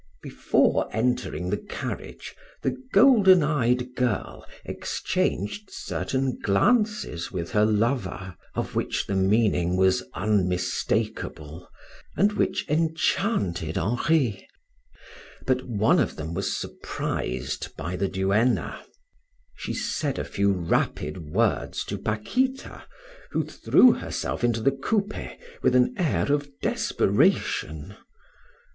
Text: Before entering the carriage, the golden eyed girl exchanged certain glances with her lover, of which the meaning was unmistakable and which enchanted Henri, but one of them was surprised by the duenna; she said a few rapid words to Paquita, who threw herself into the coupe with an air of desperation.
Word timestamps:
Before 0.23 0.89
entering 0.91 1.51
the 1.51 1.59
carriage, 1.59 2.35
the 2.63 2.75
golden 2.91 3.43
eyed 3.43 3.93
girl 3.93 4.43
exchanged 4.65 5.69
certain 5.69 6.39
glances 6.39 7.31
with 7.31 7.51
her 7.51 7.67
lover, 7.67 8.35
of 8.55 8.73
which 8.73 9.05
the 9.05 9.13
meaning 9.13 9.77
was 9.77 10.01
unmistakable 10.15 11.69
and 12.17 12.31
which 12.33 12.67
enchanted 12.67 13.77
Henri, 13.77 14.47
but 15.45 15.67
one 15.69 15.99
of 15.99 16.15
them 16.15 16.33
was 16.33 16.57
surprised 16.59 17.77
by 17.77 17.95
the 17.95 18.07
duenna; 18.07 18.83
she 19.53 19.71
said 19.75 20.17
a 20.17 20.23
few 20.25 20.51
rapid 20.51 21.29
words 21.29 21.83
to 21.83 21.99
Paquita, 21.99 22.85
who 23.29 23.45
threw 23.45 23.91
herself 23.91 24.43
into 24.43 24.61
the 24.61 24.71
coupe 24.71 25.13
with 25.61 25.75
an 25.75 25.93
air 25.95 26.31
of 26.31 26.49
desperation. 26.59 27.95